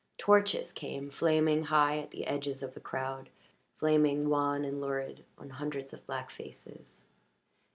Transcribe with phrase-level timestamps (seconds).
[0.17, 3.29] Torches came, flaming high at the edges of the crowd,
[3.75, 7.05] flaming wan and lurid on hundreds of black faces.